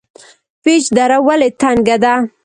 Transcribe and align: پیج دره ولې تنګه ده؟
پیج 0.63 0.83
دره 0.95 1.17
ولې 1.27 1.49
تنګه 1.61 1.97
ده؟ 2.03 2.13